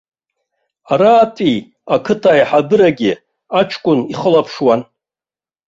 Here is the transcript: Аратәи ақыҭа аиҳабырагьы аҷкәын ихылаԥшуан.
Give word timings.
Аратәи 0.93 1.55
ақыҭа 1.95 2.29
аиҳабырагьы 2.33 3.11
аҷкәын 3.59 3.99
ихылаԥшуан. 4.13 4.81